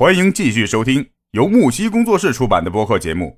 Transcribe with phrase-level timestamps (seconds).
[0.00, 3.36] 欢迎继续收听由木西工作室出版的播客节目。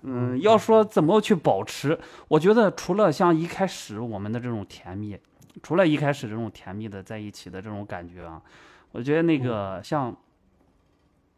[0.00, 5.18] 嗯，要说怎么去保持，我觉得除了像一开始我们的这种甜蜜，
[5.62, 8.40] 除了一开始这种甜蜜的在一起的这种感觉啊，
[8.92, 10.16] 我觉得那个像，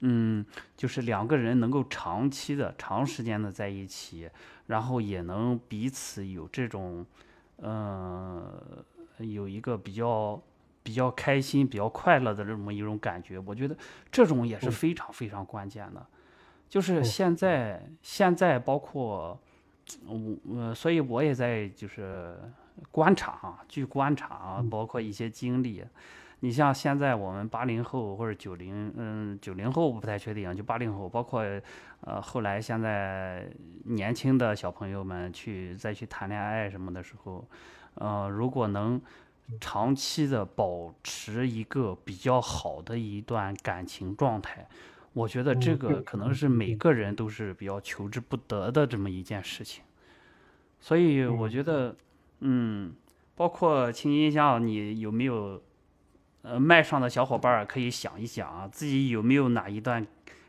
[0.03, 0.47] 嗯，
[0.77, 4.31] 就是两个人能够长期的、长时间的在一起，
[4.69, 7.05] 然后也能彼此有这种，
[7.57, 8.63] 呃，
[9.19, 10.41] 有一个比较。
[10.89, 13.77] 比较开心、比较快乐的这么一种感觉，我觉得
[14.11, 16.07] 这种也是非常非常关键的。
[16.67, 19.39] 就是现在，现在包括
[20.07, 22.39] 我，呃，所以我也在就是
[22.91, 25.85] 观察啊，去观察啊，包括一些经历。
[26.41, 31.43] 你像现在我们八零后或者九零，嗯，九零后不太确定，就八零后，包括
[32.01, 33.47] 呃后来现在
[33.85, 37.47] 年轻的小朋友们去再去谈恋爱什么的时候，
[37.97, 38.99] 呃，如果能。
[39.61, 44.69] 长期的保持一个比较好的一段感情状态，
[45.15, 49.83] 我觉得这个可能是每个人都是比较求之不得的这么一件事情。
[50.81, 51.97] 所以我觉得，
[52.41, 52.93] 嗯，
[53.35, 55.63] 包括青音像你有没有，
[56.43, 60.07] 呃，麦上的小伙伴可以想一想啊，自己有没有哪一段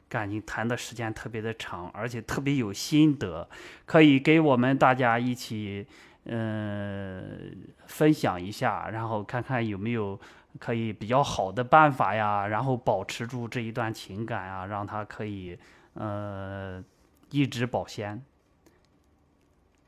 [0.10, 3.50] 感情谈的时间特别的长，而且特别有心得，
[3.86, 5.88] 可以给我们大家一起。
[6.26, 10.20] 嗯，分享一下，然后看看有没有
[10.60, 15.58] 可以比较好的办法呀，然后保持住这一段情感啊，让他可以
[15.94, 16.84] 呃
[17.32, 18.24] 一直保鲜。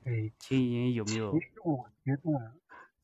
[0.05, 1.31] 哎，青音有没有？
[1.31, 2.21] 其实我觉得，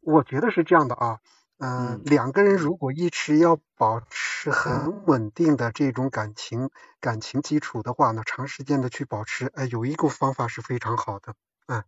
[0.02, 1.20] 我觉得是这样的啊，
[1.60, 6.70] 嗯，两个人如果一直要保持很稳定的这种感情
[7.00, 11.34] 感情基础的话呢，长时间的去保持，哎，有一个方法是非常好的，
[11.68, 11.84] 嗯。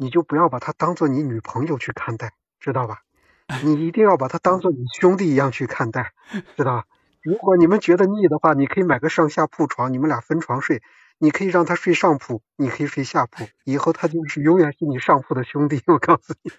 [0.00, 3.02] 你就不要把她当做你女朋友去看待，知道吧？
[3.62, 6.12] 你一定要把她当做你兄弟一样去看待，
[6.56, 6.84] 知道吧？
[7.22, 10.82] 如果你们觉得腻的话，你可以买个上下铺床，你们俩分床睡。
[11.22, 15.82] 你可以让他睡上铺，你可以睡下铺，以后他就是永远是你上铺的兄弟。
[15.86, 16.50] 我告诉你，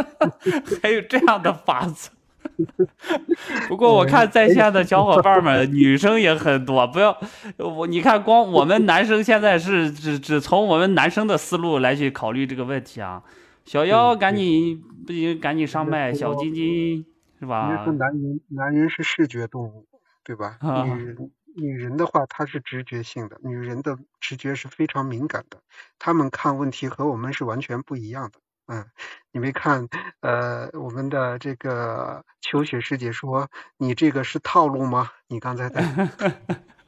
[0.82, 2.08] 还有这样的法子。
[3.68, 6.86] 不过我看在线的小伙伴们，女生也很多。
[6.86, 7.16] 不要
[7.58, 13.22] 我，你看光我们男生现在是 只只从我们男生的思路来去考虑这个问题啊。
[13.64, 16.12] 小妖，赶紧不行，赶紧上麦。
[16.12, 17.04] 小晶晶
[17.38, 17.84] 是吧？
[17.84, 19.86] 说男人，男人是视觉动物，
[20.24, 20.58] 对吧？
[20.62, 25.58] 女人，女人的话，她是直觉性的，女人的直觉是非常敏感的，
[25.98, 28.38] 她们看问题和我们是完全不一样的。
[28.72, 28.86] 嗯，
[29.32, 29.88] 你没看
[30.20, 35.10] 呃，我们的这个秋雪师姐说你这个是套路吗？
[35.26, 35.82] 你刚才在。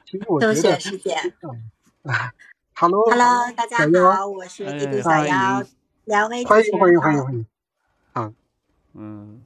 [0.07, 1.17] 秋雪师姐。
[2.75, 3.79] Hello，Hello，大家
[4.15, 5.65] 好，我是一度小妖，
[6.05, 7.47] 两位欢迎欢迎欢迎欢迎。
[8.13, 8.33] 啊，
[8.95, 9.43] 嗯，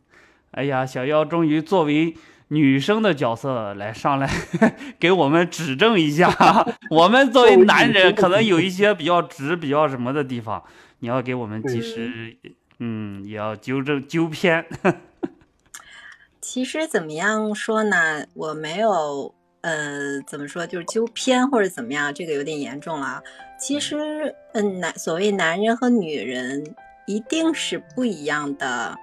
[0.50, 2.18] 哎呀，小妖终于作为
[2.48, 4.30] 女生的角色来上来
[5.00, 6.30] 给我们指正一下，
[6.90, 10.62] 我们作为男人可能有一些比较直、比较什么的地方。
[11.00, 12.36] 你要给我们及时，
[12.78, 14.64] 嗯，也要纠正纠偏。
[16.40, 18.24] 其实怎么样说呢？
[18.34, 23.22] 我没有，呃，怎么说，就是纠偏或者怎么样，这个有点严重了。
[23.60, 26.74] 其实，嗯，男所谓男人和女人
[27.06, 28.96] 一定是不一样的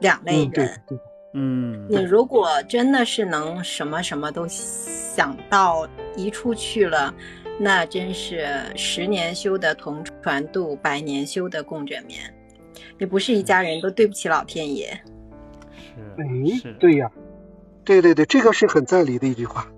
[0.00, 0.80] 两类人。
[0.90, 0.98] 嗯，
[1.32, 7.14] 你如果真的是能什么什么都想到一处去了。
[7.62, 12.18] 那真是十年修得同船渡，百年修得共枕眠。
[12.98, 14.98] 你不是一家人，都对不起老天爷。
[16.16, 17.10] 是，是，对呀，
[17.84, 19.70] 对对对，这个是很在理的一句话。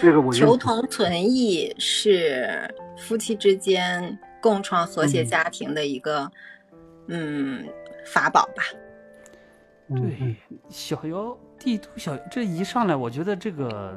[0.00, 6.30] 这个我求同存异是夫妻之间共创和谐家庭的一个
[7.08, 7.68] 嗯
[8.06, 8.62] 法宝吧。
[9.96, 10.34] 对，
[10.68, 13.94] 小妖帝都小这一上来，我觉得这个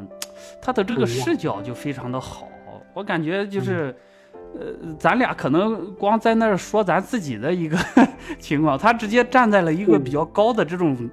[0.62, 2.48] 他的这个视角就非常的好。
[2.94, 3.96] 我感觉就是，
[4.56, 7.78] 呃，咱俩可能光在那儿说咱自己的一个
[8.40, 11.10] 情况，他直接站在了一个比较高的这种、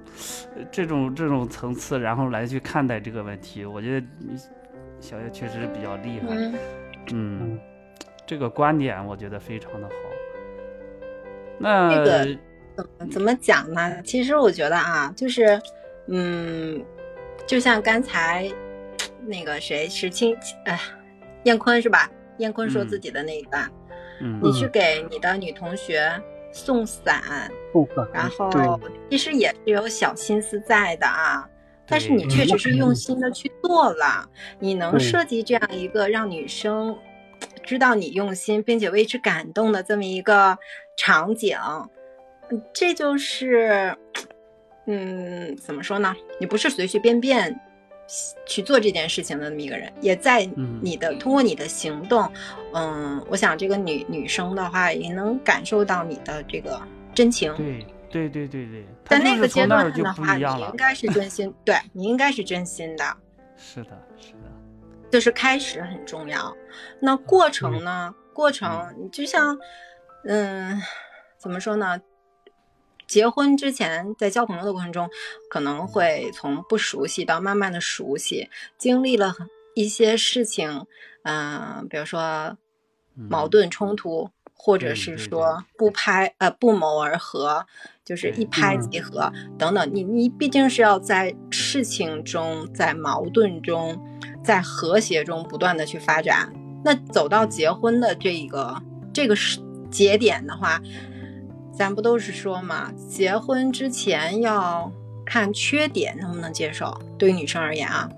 [0.71, 3.65] 这种、这种层次，然后来去看待这个问题。
[3.65, 4.07] 我觉得
[4.99, 6.51] 小叶确实比较厉害，
[7.13, 7.59] 嗯，
[8.25, 9.93] 这个观点我觉得非常的好。
[11.59, 12.37] 那这个
[12.75, 14.01] 怎么怎么讲呢？
[14.03, 15.61] 其实我觉得啊，就是，
[16.07, 16.83] 嗯，
[17.47, 18.51] 就像刚才
[19.25, 20.35] 那个谁石青，
[20.65, 20.79] 哎。
[21.45, 22.09] 燕坤是吧？
[22.39, 23.71] 燕坤说自己的那一段，
[24.19, 26.11] 嗯，你去给你的女同学
[26.51, 27.21] 送伞，
[27.71, 28.49] 送伞，然后
[29.11, 31.47] 其实也是有小心思在的啊，
[31.85, 34.27] 但是你确实是用心的去做了，
[34.57, 36.97] 你能设计这样一个让女生
[37.63, 40.57] 知道你用心并且为之感动的这么一个
[40.97, 41.55] 场景，
[42.73, 43.95] 这就是，
[44.85, 46.15] 嗯，怎么说呢？
[46.39, 47.59] 你不是随随便便
[48.45, 52.31] 去做这件事情的那么一个人，也在嗯你的、通过你的行动，
[52.73, 56.79] 嗯，我想这个女女生的话也能感受到你的这个
[57.13, 57.53] 真情。
[57.55, 60.75] 对对对对对，在那个阶段的话，你应。
[60.77, 63.03] 该是真心，对你应该是真心的。
[63.57, 64.51] 是的，是的，
[65.09, 66.55] 就是开始很重要。
[66.99, 68.13] 那过程呢？
[68.33, 69.57] 过程你就像，
[70.25, 70.81] 嗯，
[71.37, 71.97] 怎么说呢？
[73.07, 75.09] 结婚之前，在交朋友的过程中，
[75.49, 80.85] 可能会从不熟悉到慢慢的熟悉，经历了很一些事情，
[81.23, 82.57] 嗯、比如说
[83.13, 87.65] 矛盾冲突，或者是说不拍呃不谋而合，
[88.03, 89.89] 就是一拍即合等等。
[89.93, 94.01] 你你毕竟是要在事情中，在矛盾中，
[94.43, 96.53] 在和谐中不断的去发展。
[96.83, 98.81] 那走到结婚的这个
[99.13, 99.59] 这个时
[99.89, 100.81] 节点的话，
[101.75, 104.91] 咱不都是说嘛，结婚之前要
[105.25, 106.97] 看缺点能不能接受。
[107.17, 108.09] 对于女生而言啊，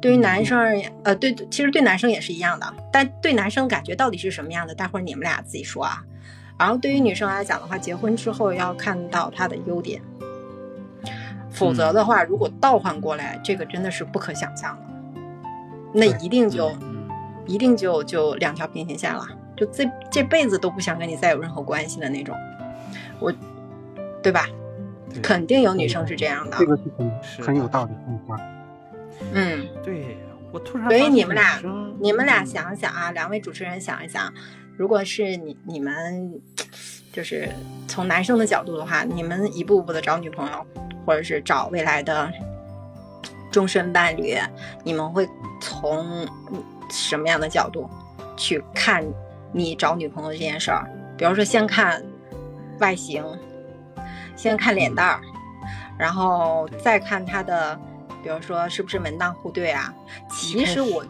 [0.00, 2.74] 对于男生而言，呃，对，其实对男生也是一样的。
[2.90, 6.02] 但对男生感觉到底是什么样的，待会儿你们俩自己说啊。
[6.58, 10.00] 然后对于女生来讲的话，结婚之后要看到他的优点，
[11.50, 14.82] 否则的话，如果倒换过来，这个真的是不可想象的。
[15.92, 17.08] 那一定就嗯，
[17.46, 19.26] 一定就就两条平行线了，
[19.56, 22.36] 就这这辈子都不想跟你再有任何关系的那种，
[23.22, 23.32] 我，
[24.22, 24.46] 对吧？
[25.12, 28.42] 对肯定有女生是这样的这，个是很是很有道理，很有道理。
[29.32, 29.68] 嗯。
[29.84, 30.16] 对
[30.50, 31.60] 我突然所以你们俩
[32.00, 34.32] 你们俩嗯想想啊，两位主持人想一想，
[34.76, 36.40] 如果是你你们
[37.12, 37.48] 就是
[37.88, 40.66] 从男生的角度的话，你们一步步的找女朋友，
[41.06, 42.30] 或者是找未来的
[43.50, 44.36] 终身伴侣，
[44.84, 45.28] 你们会
[45.60, 46.26] 从
[46.90, 47.88] 什么样的角度
[48.36, 49.04] 去看
[49.52, 50.86] 你找女朋友这件事儿？
[51.16, 52.02] 比如说，先看
[52.82, 53.24] 外形，
[54.34, 55.20] 先看脸蛋儿，
[55.96, 57.78] 然后再看他的，
[58.24, 59.94] 比如说是不是门当户对啊。
[60.28, 61.04] 其实我，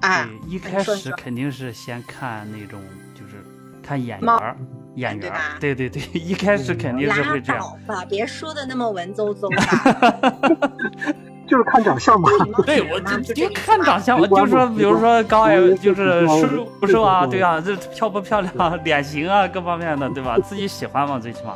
[0.00, 2.80] 啊，一开始肯定是先看那种，
[3.14, 3.44] 就是
[3.82, 4.56] 看眼缘貌儿，
[4.94, 7.60] 眼缘儿对吧，对对对， 一开始肯定是拉会这样。
[7.60, 11.16] 倒吧，别说的那么文绉绉的。
[11.52, 12.30] 就是看长相嘛。
[12.64, 20.38] 对我就就就看长相，直观就说比如说高矮，就是瘦不瘦啊，对对啊，这漂不漂亮，脸型啊，各方面的，对吧？
[20.38, 21.54] 自己喜欢嘛，最起码。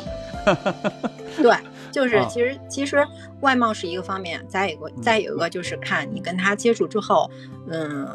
[1.40, 1.50] 对，
[1.90, 3.02] 就是啊其实其实
[3.40, 7.30] 外貌是一个方面，再有个再有一个就是看你跟他接触之后，
[7.70, 8.06] 嗯，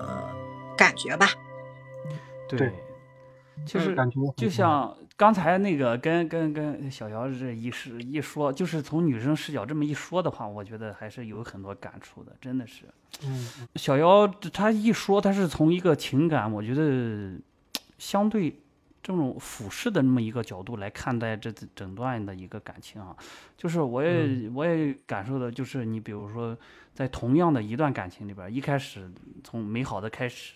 [0.77, 1.29] 感觉吧。
[2.47, 2.71] 对对，
[3.65, 12.85] 其实感觉就像刚才那个跟跟跟小姚这一是一说，就是从女生视角这么一说的话，我觉得还是有很多感触的，真的是。
[13.23, 17.39] 嗯，小姚他一说，他是从一个情感，我觉得
[17.99, 18.49] 相对
[19.03, 23.15] 这种俯视的那么一个角度来看待这整段的一个感情啊，
[23.55, 26.57] 就是我也、我也感受的，就是你比如说
[26.95, 29.07] 在同样的一段感情里边，一开始
[29.43, 30.55] 从美好的开始，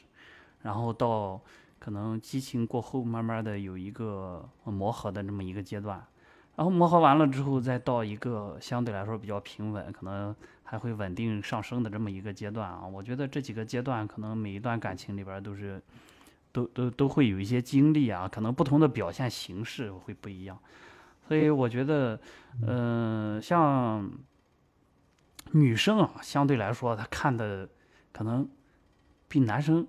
[0.63, 1.39] 然后到
[1.85, 6.03] 可能激情过后，慢慢的有一个磨合的这么一个阶段，
[6.55, 12.87] 然后磨合完了之后，再到一个相对来说比较平稳，可能还会稳定上升的这么一个阶段啊。
[12.87, 15.79] 我觉得这几个阶段，可能每一段感情里边都是，
[16.51, 20.57] 都都都会有一些经历啊，可能不同的表现形式会不一样。
[21.27, 22.19] 所以我觉得，
[22.65, 24.09] 嗯、像
[25.51, 27.69] 女生啊，相对来说她看的
[28.11, 28.49] 可能
[29.27, 29.85] 比男生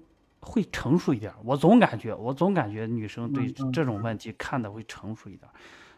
[0.46, 1.36] 会成熟一点儿。
[1.44, 5.55] 我总感觉，我总感觉女生对这种问题看的会成熟一点儿。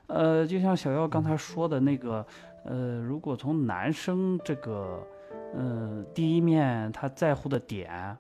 [0.09, 2.27] 呃，就像小妖刚才说的那个，
[2.65, 5.07] 呃，如果从男生这个，
[5.55, 8.17] 呃，第一面他在乎的点，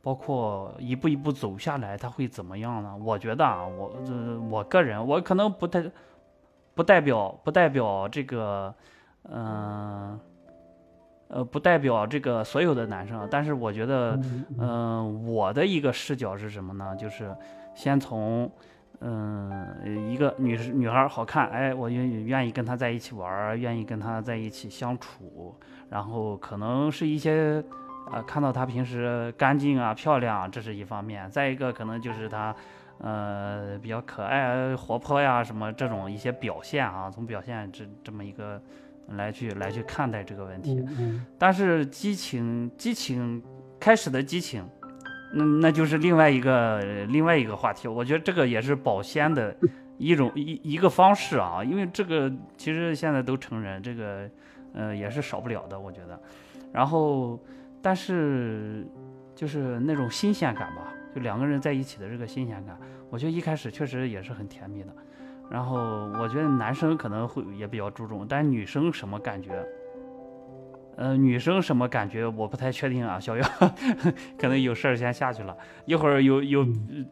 [0.00, 2.96] 包括一步一步走下来，他会怎么样呢？
[2.96, 5.84] 我觉得啊，我呃，我个人，我可能不太，
[6.72, 8.72] 不代表不代表这个，
[9.24, 10.20] 嗯、呃，
[11.50, 14.20] 不代表这个所有的男生，但是我觉得，
[14.58, 16.94] 嗯我的一个视角是什么呢？
[16.96, 17.34] 就是
[17.74, 18.48] 先从，
[19.00, 25.54] 嗯、一个女女孩儿好看，哎，我愿愿意跟她在一起玩儿，愿意跟她在一起相处，
[25.90, 27.62] 然后可能是一些，
[28.12, 32.54] 呃，看到她平时干净啊、漂亮，这是一方面；再一个可能就是她，
[32.98, 38.62] 呃，比较可爱、活泼呀，什么这种一些表现啊，从表现这这么一个
[39.08, 40.84] 来去来去看待这个问题。
[41.38, 43.42] 但是激情，激情
[43.78, 44.64] 开始的激情，
[45.32, 47.86] 那那就是另外一个另外一个话题。
[47.88, 49.54] 我觉得这个也是保鲜的
[49.98, 54.28] 一种 一一个方式啊，因为这个其实现在都成人，这个
[54.72, 56.20] 呃也是少不了的，我觉得。
[56.72, 57.38] 然后，
[57.80, 58.84] 但是
[59.34, 62.76] 就是那种新鲜感吧，就两个人在一起的这个新鲜感，
[63.10, 64.88] 我觉得一开始确实也是很甜蜜的。
[65.50, 65.76] 然后
[66.20, 69.64] 我觉得男生可能会也比较注重，但女生什么感觉？
[70.96, 73.44] 呃，女生什么感觉我不太确定啊，小姚
[74.38, 76.64] 可能有事儿先下去了，一会儿有有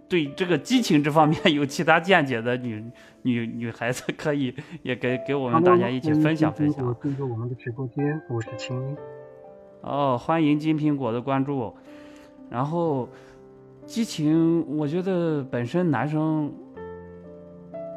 [0.09, 2.85] 对这个激情这方面 有其他见解的女
[3.23, 6.97] 女女孩子可以也给给我们大家一起分享分享。
[7.03, 8.97] 进入我们的直播间，我是青音。
[9.81, 11.75] 哦，欢迎金苹果的关注。
[12.49, 13.09] 然后
[13.85, 16.55] 激情，我觉得本身男生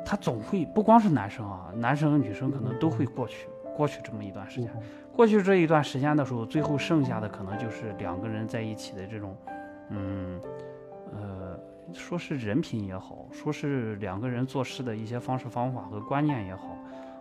[0.05, 4.71] 他总会不光是男生啊，男生女生可能都会过去过去这么一段时间。
[5.11, 9.35] 过去这一段时间的时候，最后剩下的可能就是两个人在一起的这种，
[9.89, 10.39] 嗯，
[11.13, 11.59] 呃，
[11.93, 16.77] 说是人品也好，说是两个人做事的一些方式方法和观念也好，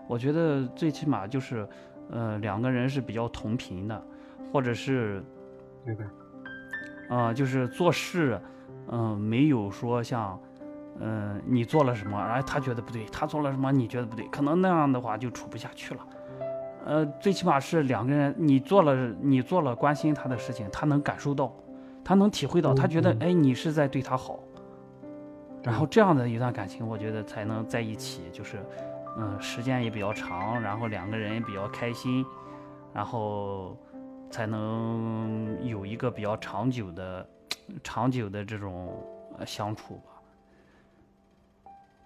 [0.09, 1.67] 我觉得最起码就是，
[2.11, 4.03] 呃，两个人是比较同频的，
[4.53, 5.23] 或者是，
[5.85, 6.05] 对吧，
[7.09, 8.41] 啊，就是做事，
[8.89, 10.37] 嗯，没有说像，
[11.01, 16.01] 嗯，你做了什么，哎，他觉得不对，他做了什么，你觉得不对，可能那样的话就处不下去了。
[16.87, 21.53] 呃，最起码是两个人，你做了你做了关心他的事情，他能感受到，
[22.05, 24.39] 他能体会到，他觉得哎，你是在对他好，
[25.63, 28.59] 然后这样的一段感情，我觉得才能在一起，就是
[29.19, 32.25] 嗯，时间也比较长，然后两个人也比较开心，
[32.93, 33.77] 然后
[34.31, 37.27] 才能有一个比较长久的、
[37.83, 38.95] 长久的这种
[39.47, 40.14] 相处吧。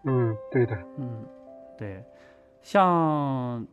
[0.04, 1.24] 嗯，对的，嗯，
[1.76, 2.04] 对，
[2.62, 3.66] 像。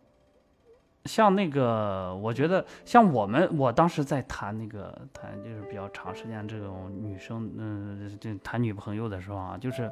[1.06, 9.88] 像那个，我觉得像我们，我当时在谈那个谈就是比较长时间这种女生，嗯，就谈女朋友的时候啊，就是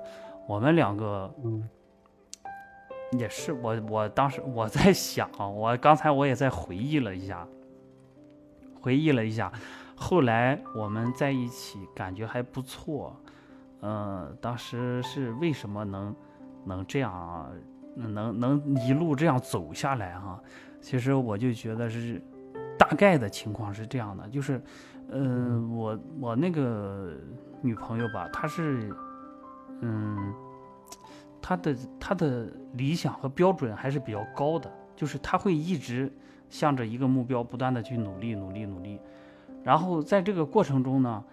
[0.47, 1.69] 我们两个，嗯，
[3.11, 7.47] 也是我我当时我在想，我刚才我也在回忆了一下，
[8.81, 9.53] 回忆了一下，
[9.95, 13.15] 后来我们在一起感觉还不错，
[13.85, 16.15] 嗯，当时是为什么能
[16.63, 17.51] 能这样，
[17.95, 20.41] 能能一路这样走下来哈？
[20.79, 22.21] 其实我就觉得是，
[22.79, 24.61] 大概的情况是这样的，就是，
[25.09, 27.13] 嗯，我我那个
[27.61, 28.95] 女朋友吧，她是，
[29.81, 30.33] 嗯，
[31.41, 36.09] 她的她的理想和标准还是比较高的，就是她会一直
[36.49, 38.97] 向着一个目标不断的去努力努力努力，
[39.61, 41.23] 然后在这个过程中呢，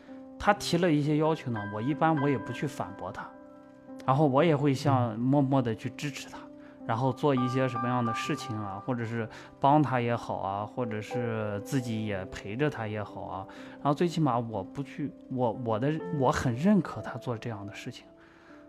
[0.41, 3.29] 她提了一些要求呢，我一般我也不去反驳他，
[4.07, 6.39] 然后我也会像默默的去支持他。
[6.87, 9.29] 然后做一些什么样的事情啊，或者是
[9.61, 13.47] 帮他也好啊，或者是自己也陪着他也好啊。
[13.75, 18.07] 然后最起码我不去，我我的我很认可他做这样的事情。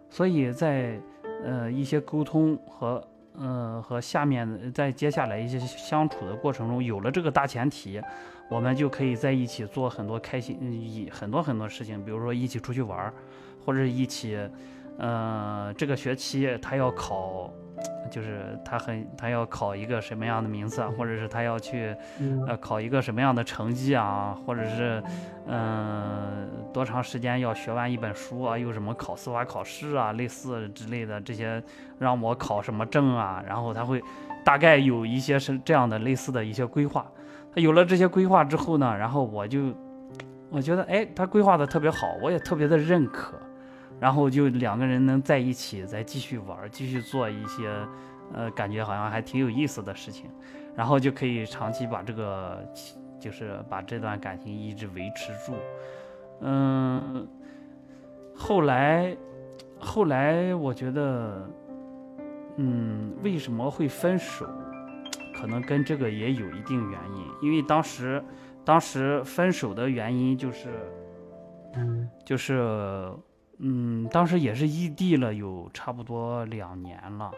[0.07, 0.99] 所以在
[1.43, 3.03] 呃一些沟通和
[3.37, 8.01] 嗯和下面在接下来一些相处的过程中，有了这个大前提，
[8.49, 13.11] 我们就可以在一起做很多开心一很多很多事情，比如说一起出去玩，
[13.65, 14.37] 或者一起
[14.97, 17.51] 呃这个学期他要考。
[18.09, 21.95] 就是他很，他要考一个什么样的名次啊，或者是他要去，
[22.47, 25.01] 呃，考一个什么样的成绩啊，或者是，
[25.47, 31.63] 嗯，多长时间要学完一本书啊，又什么考司法考试啊，类似之类的这些，
[31.99, 34.01] 让我考什么证啊，然后他会
[34.43, 37.05] 大概有一些是这样的类似的一些规划。
[37.55, 39.73] 他有了这些规划之后呢，然后我就，
[40.49, 43.37] 我觉得，哎，他规划的特别好，我也特别的认可。
[44.01, 47.69] 然后就两个人能在一起，再继续玩，继续做一些，
[48.33, 50.27] 呃，感觉好像还挺有意思的事情，
[50.75, 52.67] 然后就可以长期把这个，
[53.19, 55.53] 就是把这段感情一直维持住。
[56.39, 57.27] 嗯，
[58.35, 59.15] 后来，
[59.77, 61.47] 后来我觉得，
[62.55, 64.49] 嗯，为什么会分手，
[65.39, 68.23] 可能跟这个也有一定原因，因为当时，
[68.65, 70.69] 当时分手的原因就是，
[71.75, 73.07] 嗯，就是。
[73.63, 77.31] 嗯，当时也是异地了有差不多两年了，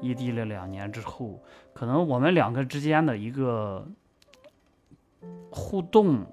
[0.00, 1.38] 异地了两年之后，
[1.74, 3.86] 可能我们两个之间的一个
[5.50, 6.24] 互动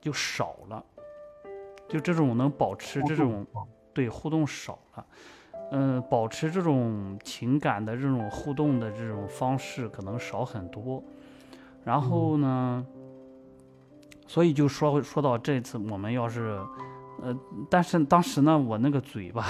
[0.00, 0.84] 就少了，
[1.88, 3.44] 就这种能保持这种
[3.92, 5.06] 对互动少了，
[5.72, 11.02] 嗯，保持这种情感的这种互动的这种方式可能少很多，
[11.82, 12.86] 然后呢，
[14.28, 16.60] 所以就说说到这次我们要是。
[17.22, 17.36] 呃，
[17.70, 19.46] 但是当时呢，我那个嘴吧，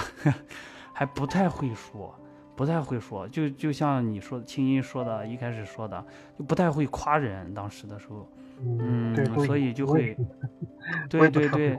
[0.92, 2.14] 还不太会说，
[2.54, 6.04] 不太会说，就就像你说青音说的，一开始说的，
[6.38, 7.52] 就不太会夸人。
[7.52, 8.28] 当时的时候，
[8.64, 10.16] 嗯，所以就会，
[11.10, 11.78] 对对对，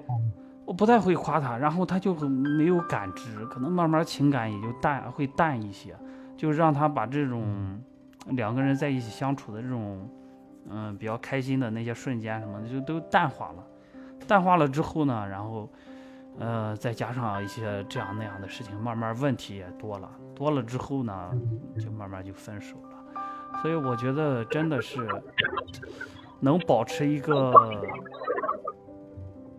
[0.65, 5.95] 我不太会夸他，然后他就很没有感知，可能慢慢情感也就淡，会淡一些，
[6.35, 7.81] 就让他把这种
[8.31, 10.07] 两个人在一起相处的这种，
[10.69, 13.63] 嗯，比较开心的那些瞬间什么的，就都淡化了。
[14.27, 15.69] 淡化了之后呢，然后，
[16.37, 20.09] 呃，再加上一些这样那样的事情，慢慢问题也多了。
[20.35, 21.31] 多了之后呢，
[21.79, 23.61] 就慢慢就分手了。
[23.61, 25.07] 所以我觉得真的是，
[26.39, 27.53] 能保持一个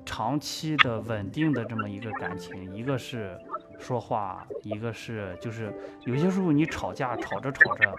[0.05, 3.37] 长期的稳定的这么一个感情，一个是
[3.79, 5.73] 说话，一个是就是
[6.05, 7.93] 有些时候你吵架吵着吵着，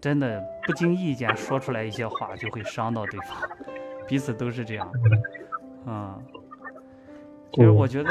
[0.00, 3.38] 真的不经意间说出来一些话就会伤到对方，
[4.06, 4.90] 彼此都是这样，
[5.86, 6.14] 嗯。
[7.52, 8.10] 其实我觉得，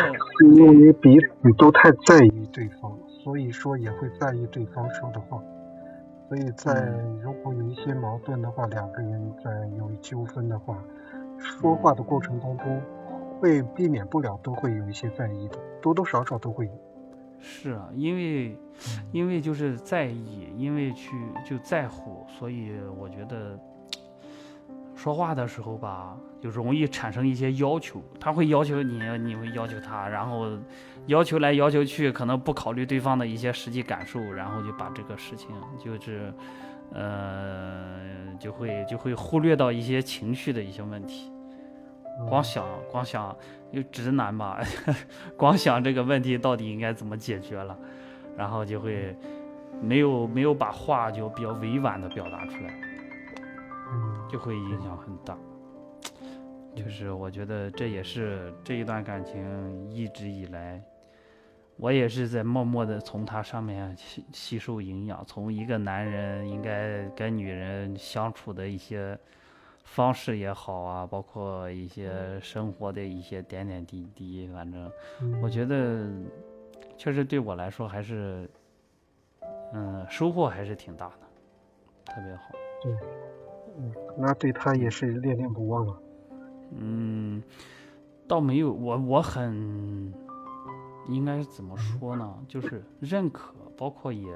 [0.56, 5.40] 因为彼此都太在意对方，所以说也会在意对方说的话。
[6.28, 10.75] 所以在如果有一些矛盾的话，两个人在有纠纷的话，
[11.38, 12.82] 说话的过程当中
[13.40, 16.72] 会避免不了都会有一些在意的，多多少少都会有。
[17.38, 18.58] 是啊，因为
[19.12, 21.12] 因为就是在意，因为去
[21.46, 23.60] 就在乎，所以我觉得
[24.96, 28.02] 说话的时候吧，就容易产生一些要求。
[28.20, 30.48] 他会要求你，你会要求他，然后
[31.08, 35.50] 要求来要求去，可能不考虑对方的一些实际感受，然后就把这个事情
[35.84, 36.34] 就是
[36.94, 38.00] 呃
[38.40, 41.32] 就会就会忽略到一些情绪的一些问题。
[42.30, 43.36] 光想光想，
[43.74, 44.60] 就直男吧，
[45.36, 47.78] 光想这个问题到底应该怎么解决了，
[48.38, 49.14] 然后就会
[49.82, 52.74] 没有没有把话就比较委婉的表达出来，
[54.30, 55.38] 就会影响很大。
[56.75, 60.82] 就是我觉得这也是这一段感情一直以来，
[61.77, 69.18] 我也是在默默的从他上面吸吸收营养，从一个男人应该跟女人相处的一些。
[69.88, 74.92] 方式也好啊，包括一些生活的一些点点滴滴，反正
[75.44, 76.10] 我觉得
[76.98, 78.50] 确实对我来说还是，
[79.74, 82.51] 嗯，收获还是挺大的，特别好。
[82.82, 82.92] 对，
[83.77, 85.98] 嗯，那对他也是念念不忘了。
[86.77, 87.41] 嗯，
[88.27, 90.13] 倒没有，我我很
[91.08, 92.34] 应该怎么说呢？
[92.48, 94.27] 就是认可，包括也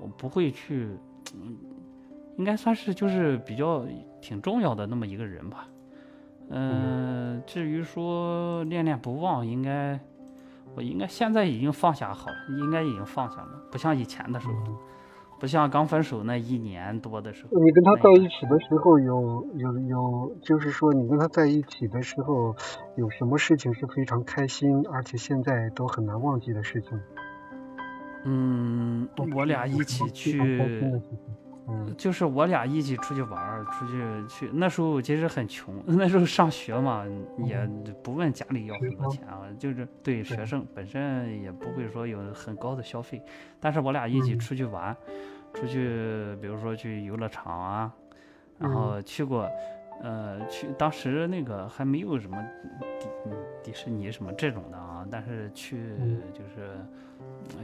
[0.00, 0.88] 我不会去。
[1.34, 1.56] 嗯
[2.36, 3.84] 应该算是就是比较
[4.22, 5.68] 挺重要的那么一个人吧，
[6.48, 10.00] 嗯，至于说念念不忘，应该
[10.74, 14.54] 我应该现在已经放下好了，应该已经放下了，不像以前的时候，
[15.40, 17.58] 不像刚分手那一年多的时候。
[17.58, 22.54] 你跟他在一起的时候有有有，就是说你跟他在一起的时候
[22.96, 27.00] 有什么事情是非常开心，而且现在都很难忘记的事情？
[28.24, 30.38] 嗯，我俩一起去。
[31.96, 37.04] 就是我俩一起出去玩儿，出去去那时候其实很穷， 那时候上学嘛，
[37.38, 37.68] 也
[38.02, 43.22] 不问家里要很多钱啊，就是对学生本身也不会说有很高的消费，
[43.58, 44.96] 但是我俩一起出去玩，
[45.54, 47.92] 出去比如说去游乐场啊，
[48.58, 49.48] 然后去过，
[50.02, 52.36] 呃，去当时那个还没有什么
[53.00, 53.06] 迪
[53.62, 55.96] 迪士尼什么这种的啊，但是去
[56.32, 56.76] 就是。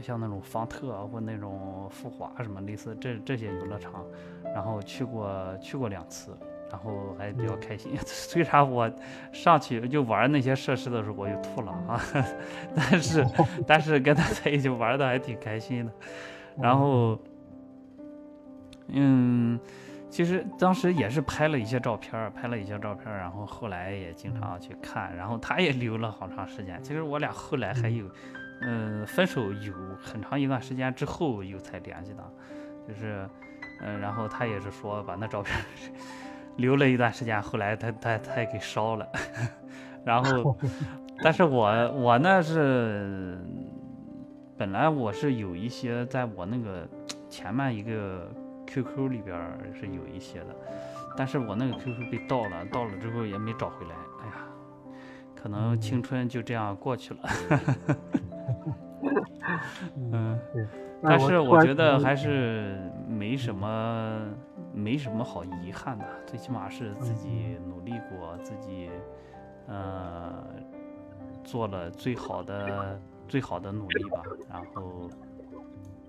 [0.03, 4.05] 像那种方特啊，或那种富华什么类似这这些游乐场，
[4.53, 6.37] 然后去过去过两次，
[6.69, 7.93] 然后还比较开心。
[8.05, 8.91] 虽然我
[9.31, 11.99] 上去就玩那些设施的时候我就吐了啊，
[12.75, 13.25] 但是
[13.65, 15.91] 但是跟他在一起玩的还挺开心的。
[16.59, 17.17] 然后，
[18.89, 19.59] 嗯，
[20.09, 26.81] 其实当时也是拍了一些照片，拍了一些照片，然后后来也经常去看，然后他也留了好长时间。
[26.81, 28.05] 其实我俩后来还有。
[28.59, 32.23] 嗯，分手有很长一段时间之后又才联系的，
[32.87, 33.29] 就是，
[33.83, 35.55] 嗯，然后他也是说把那照片
[36.57, 39.07] 留了一段时间，后来他他他也给烧了，
[40.03, 40.57] 然后，
[41.21, 43.37] 但是我我那是
[44.57, 46.89] 本来我是有一些在我那个
[47.29, 48.27] 前面一个
[48.67, 49.35] QQ 里边
[49.73, 50.55] 是有一些的，
[51.15, 54.33] 但是我那个 QQ 被盗了，盗了之后也没找回来，哎呀，
[55.35, 57.19] 可能青春就这样过去了。
[59.95, 60.39] 嗯，
[61.01, 62.77] 但是我觉得还是
[63.07, 64.19] 没什么，
[64.73, 66.05] 没什么好遗憾的。
[66.25, 68.89] 最起码是自己努力过，自己
[69.67, 70.43] 呃
[71.43, 74.21] 做了最好的最好的努力吧。
[74.49, 75.09] 然后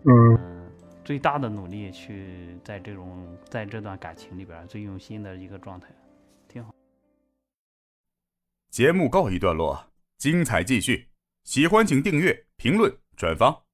[0.05, 0.39] 嗯，
[1.09, 5.89] 最大的努力去在这种在这段感情里边最用心的一个状态，
[6.47, 6.71] 挺好。
[8.69, 11.09] 节目告一段落，精彩继续。
[11.45, 13.68] 喜欢请订阅、评论、转发。